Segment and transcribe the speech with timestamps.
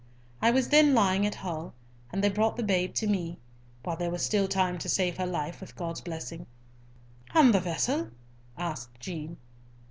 [0.41, 1.75] I was then lying at Hull,
[2.11, 3.37] and they brought the babe to me,
[3.83, 6.47] while there was still time to save her life, with God's blessing."
[7.35, 8.09] "And the vessel?"
[8.57, 9.37] asked Jean.